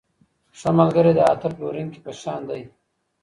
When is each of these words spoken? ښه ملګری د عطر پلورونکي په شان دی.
ښه 0.59 0.69
ملګری 0.79 1.11
د 1.15 1.19
عطر 1.31 1.51
پلورونکي 1.55 1.99
په 2.05 2.11
شان 2.21 2.41
دی. 2.49 2.61